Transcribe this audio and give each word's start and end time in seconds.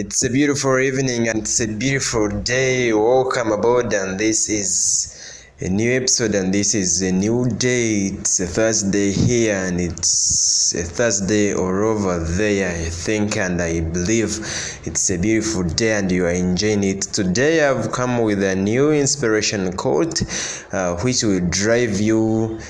It's 0.00 0.22
a 0.22 0.30
beautiful 0.30 0.78
evening 0.78 1.28
and 1.28 1.40
it's 1.40 1.58
a 1.58 1.66
beautiful 1.66 2.28
day. 2.28 2.92
Welcome 2.92 3.50
aboard, 3.50 3.92
and 3.92 4.16
this 4.16 4.48
is 4.48 5.42
a 5.58 5.68
new 5.68 5.90
episode, 5.90 6.36
and 6.36 6.54
this 6.54 6.76
is 6.76 7.02
a 7.02 7.10
new 7.10 7.48
day. 7.48 8.12
It's 8.12 8.38
a 8.38 8.46
Thursday 8.46 9.10
here, 9.10 9.56
and 9.56 9.80
it's 9.80 10.72
a 10.76 10.84
Thursday 10.84 11.52
all 11.52 11.84
over 11.84 12.20
there, 12.20 12.70
I 12.70 12.90
think, 12.90 13.36
and 13.38 13.60
I 13.60 13.80
believe 13.80 14.38
it's 14.84 15.10
a 15.10 15.18
beautiful 15.18 15.64
day, 15.64 15.94
and 15.94 16.12
you 16.12 16.26
are 16.26 16.30
enjoying 16.30 16.84
it. 16.84 17.02
Today, 17.02 17.68
I've 17.68 17.90
come 17.90 18.22
with 18.22 18.40
a 18.44 18.54
new 18.54 18.92
inspiration 18.92 19.76
quote, 19.76 20.22
uh, 20.72 20.94
which 20.98 21.24
will 21.24 21.40
drive 21.50 21.98
you 21.98 22.60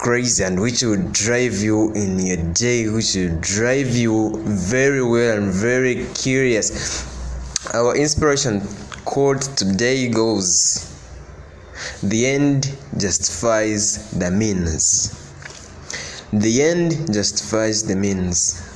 crazy 0.00 0.42
and 0.42 0.58
which 0.58 0.82
will 0.82 1.02
drive 1.12 1.60
you 1.60 1.92
in 1.92 2.18
your 2.18 2.38
day, 2.54 2.88
which 2.88 3.14
will 3.14 3.38
drive 3.40 3.94
you 3.94 4.32
very 4.46 5.02
well 5.04 5.36
and 5.36 5.52
very 5.52 6.06
curious. 6.14 7.04
Our 7.74 7.94
inspiration 7.94 8.62
quote 9.04 9.42
today 9.58 10.08
goes 10.08 10.86
The 12.02 12.26
end 12.26 12.74
justifies 12.96 14.10
the 14.12 14.30
means. 14.30 15.16
The 16.32 16.62
end 16.62 17.12
justifies 17.12 17.82
the 17.82 17.96
means. 17.96 18.66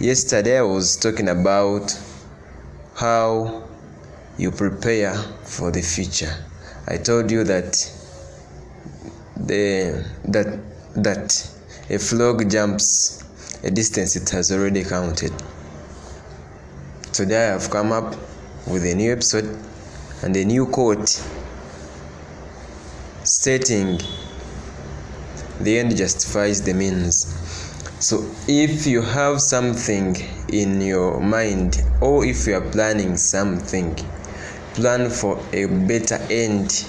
Yesterday, 0.00 0.58
I 0.58 0.62
was 0.62 0.96
talking 0.96 1.28
about 1.28 1.96
how 2.96 3.62
you 4.36 4.50
prepare 4.50 5.14
for 5.44 5.70
the 5.70 5.82
future. 5.82 6.34
I 6.88 6.96
told 6.96 7.30
you 7.30 7.44
that 7.44 7.76
the 9.46 10.04
that 10.24 10.58
that 10.94 11.50
a 11.90 11.98
frog 11.98 12.50
jumps 12.50 13.24
a 13.62 13.70
distance 13.70 14.16
it 14.16 14.28
has 14.30 14.52
already 14.52 14.84
counted. 14.84 15.32
Today 17.12 17.48
I 17.48 17.52
have 17.52 17.70
come 17.70 17.92
up 17.92 18.14
with 18.66 18.84
a 18.84 18.94
new 18.94 19.12
episode 19.12 19.58
and 20.22 20.36
a 20.36 20.44
new 20.44 20.66
quote 20.66 21.08
stating 23.24 24.00
the 25.60 25.78
end 25.78 25.96
justifies 25.96 26.62
the 26.62 26.74
means. 26.74 27.34
So 28.00 28.24
if 28.46 28.86
you 28.86 29.02
have 29.02 29.40
something 29.40 30.16
in 30.52 30.80
your 30.80 31.20
mind 31.20 31.82
or 32.00 32.24
if 32.24 32.46
you 32.46 32.54
are 32.54 32.70
planning 32.70 33.16
something, 33.16 33.96
plan 34.74 35.10
for 35.10 35.38
a 35.52 35.66
better 35.66 36.18
end 36.30 36.88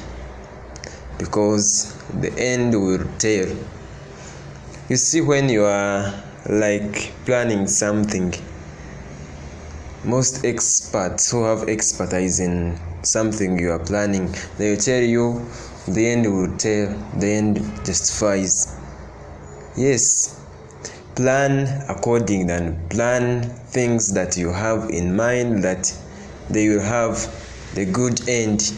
because 1.19 1.93
the 2.21 2.33
end 2.39 2.73
will 2.73 3.05
tell. 3.19 3.47
You 4.89 4.95
see, 4.95 5.21
when 5.21 5.49
you 5.49 5.65
are 5.65 6.11
like 6.49 7.11
planning 7.25 7.67
something, 7.67 8.33
most 10.03 10.43
experts 10.45 11.29
who 11.29 11.43
have 11.43 11.69
expertise 11.69 12.39
in 12.39 12.79
something 13.03 13.59
you 13.59 13.71
are 13.71 13.85
planning, 13.85 14.33
they 14.57 14.71
will 14.71 14.77
tell 14.81 15.03
you 15.03 15.45
the 15.87 16.07
end 16.07 16.25
will 16.25 16.57
tell, 16.57 16.87
the 17.19 17.27
end 17.27 17.57
justifies. 17.85 18.75
Yes, 19.77 20.41
plan 21.15 21.83
according 21.89 22.49
and 22.49 22.89
plan 22.89 23.43
things 23.43 24.13
that 24.13 24.37
you 24.37 24.51
have 24.51 24.89
in 24.89 25.15
mind 25.15 25.63
that 25.63 25.93
they 26.49 26.69
will 26.69 26.81
have 26.81 27.15
the 27.75 27.85
good 27.85 28.27
end 28.29 28.73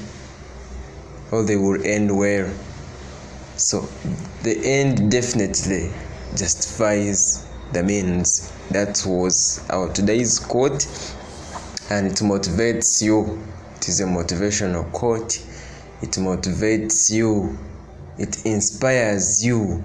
or 1.32 1.44
they 1.44 1.56
will 1.56 1.84
end 1.86 2.16
well. 2.16 2.52
So 3.58 3.88
the 4.44 4.58
end 4.64 5.12
definitely 5.12 5.92
justifies 6.36 7.46
the 7.74 7.84
means. 7.84 8.52
That 8.70 9.04
was 9.06 9.66
our 9.70 9.92
today's 9.92 10.40
quote, 10.40 10.86
and 11.90 12.08
it 12.08 12.18
motivates 12.18 13.02
you. 13.02 13.42
It 13.78 13.90
is 13.90 14.00
a 14.00 14.06
motivational 14.06 14.92
quote. 14.92 15.38
It 16.02 16.12
motivates 16.12 17.12
you. 17.12 17.58
It 18.18 18.46
inspires 18.46 19.44
you 19.44 19.84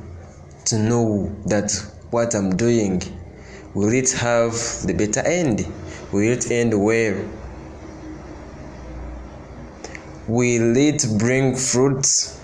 to 0.67 0.79
know 0.79 1.35
that 1.47 1.73
what 2.11 2.35
I'm 2.35 2.57
doing 2.57 3.03
will 3.77 3.93
it 3.93 4.11
have 4.13 4.53
the 4.87 4.95
better 4.95 5.21
end? 5.21 5.67
Will 6.11 6.33
it 6.33 6.51
end 6.51 6.73
well? 6.73 7.15
Will 10.29 10.77
it 10.77 11.07
bring 11.19 11.55
fruits? 11.55 12.41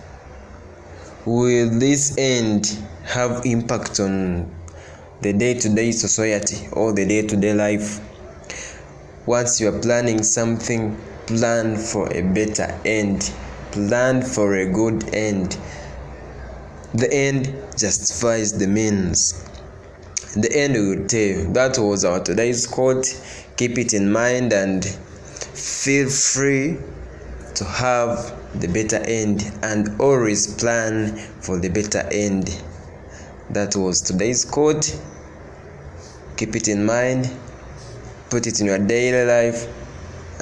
Will 1.26 1.68
this 1.68 2.16
end 2.16 2.78
have 3.02 3.44
impact 3.44 3.98
on 3.98 4.48
the 5.20 5.32
day-to-day 5.32 5.90
society 5.90 6.68
or 6.70 6.92
the 6.92 7.04
day-to-day 7.04 7.54
life? 7.54 7.98
Once 9.26 9.60
you 9.60 9.66
are 9.66 9.80
planning 9.80 10.22
something, 10.22 10.96
plan 11.26 11.76
for 11.76 12.08
a 12.12 12.22
better 12.22 12.72
end. 12.84 13.32
Plan 13.72 14.22
for 14.22 14.54
a 14.54 14.72
good 14.72 15.12
end. 15.12 15.58
The 16.94 17.12
end 17.12 17.52
justifies 17.76 18.56
the 18.56 18.68
means. 18.68 19.42
The 20.36 20.56
end 20.56 20.74
will 20.74 21.08
tell. 21.08 21.52
That 21.52 21.78
was 21.78 22.04
our 22.04 22.20
today's 22.20 22.64
quote. 22.64 23.06
Keep 23.56 23.78
it 23.78 23.92
in 23.92 24.12
mind 24.12 24.52
and 24.52 24.84
feel 24.84 26.08
free 26.08 26.78
to 27.56 27.64
have 27.64 28.34
the 28.60 28.68
better 28.68 28.96
end 28.96 29.50
and 29.62 30.00
always 30.00 30.54
plan 30.54 31.16
for 31.40 31.58
the 31.58 31.68
better 31.68 32.06
end. 32.10 32.62
That 33.50 33.76
was 33.76 34.00
today's 34.00 34.44
quote. 34.44 34.98
Keep 36.36 36.56
it 36.56 36.68
in 36.68 36.84
mind, 36.84 37.30
put 38.30 38.46
it 38.46 38.60
in 38.60 38.66
your 38.66 38.78
daily 38.78 39.26
life, 39.26 39.66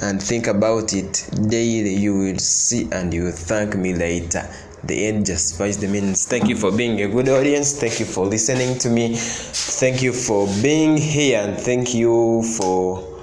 and 0.01 0.21
think 0.21 0.47
about 0.47 0.93
it 0.93 1.29
daily. 1.49 1.93
You 1.95 2.17
will 2.17 2.39
see 2.39 2.87
and 2.91 3.13
you 3.13 3.25
will 3.25 3.31
thank 3.31 3.75
me 3.75 3.93
later. 3.93 4.43
The 4.83 5.05
end 5.05 5.27
justifies 5.27 5.77
the 5.77 5.87
means. 5.87 6.25
Thank 6.25 6.47
you 6.49 6.55
for 6.55 6.71
being 6.71 7.01
a 7.01 7.07
good 7.07 7.29
audience. 7.29 7.79
Thank 7.79 7.99
you 7.99 8.05
for 8.05 8.25
listening 8.25 8.79
to 8.79 8.89
me. 8.89 9.15
Thank 9.15 10.01
you 10.01 10.11
for 10.11 10.47
being 10.63 10.97
here 10.97 11.41
and 11.41 11.57
thank 11.57 11.93
you 11.93 12.43
for 12.57 13.21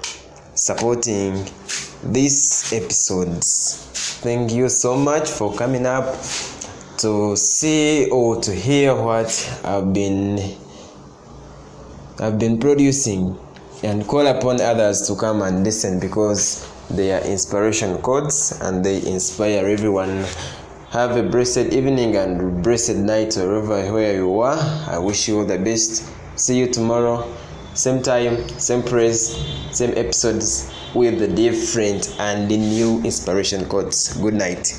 supporting 0.53 1.45
these 2.03 2.71
episodes. 2.73 3.85
Thank 4.21 4.51
you 4.51 4.69
so 4.69 4.97
much 4.97 5.29
for 5.29 5.53
coming 5.55 5.85
up 5.85 6.15
to 6.97 7.35
see 7.35 8.09
or 8.09 8.41
to 8.41 8.53
hear 8.53 8.93
what 8.93 9.31
I've 9.63 9.93
been 9.93 10.57
I've 12.19 12.37
been 12.37 12.59
producing 12.59 13.37
and 13.83 14.05
call 14.05 14.27
upon 14.27 14.59
others 14.59 15.07
to 15.07 15.15
come 15.15 15.41
and 15.41 15.63
listen 15.63 16.01
because 16.01 16.69
they 16.89 17.13
are 17.13 17.21
inspiration 17.21 17.97
codes 18.01 18.59
and 18.61 18.83
they 18.83 18.97
inspire 19.05 19.65
everyone. 19.65 20.25
Have 20.89 21.15
a 21.15 21.23
blessed 21.23 21.71
evening 21.71 22.15
and 22.17 22.61
blessed 22.63 22.95
night 22.95 23.35
wherever 23.35 23.93
where 23.93 24.15
you 24.15 24.41
are. 24.41 24.57
I 24.89 24.97
wish 24.97 25.29
you 25.29 25.39
all 25.39 25.45
the 25.45 25.59
best. 25.59 26.03
See 26.35 26.57
you 26.57 26.67
tomorrow, 26.67 27.33
same 27.73 28.01
time, 28.01 28.47
same 28.59 28.83
praise, 28.83 29.35
same 29.71 29.97
episodes 29.97 30.73
with 30.93 31.19
the 31.19 31.27
different 31.27 32.15
and 32.19 32.49
the 32.49 32.57
new 32.57 33.01
inspiration 33.03 33.65
quotes. 33.65 34.15
Good 34.17 34.33
night. 34.33 34.73